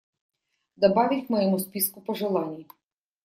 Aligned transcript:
Добавить 0.77 1.27
к 1.27 1.29
моему 1.29 1.59
списку 1.59 2.01
пожеланий. 2.01 2.65